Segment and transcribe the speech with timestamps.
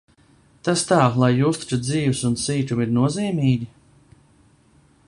[0.67, 3.71] Tas tā, lai justu, ka dzīvs un sīkumi ir nozīmīgi?...